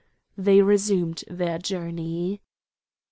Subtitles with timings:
[0.35, 2.41] They resumed their journey.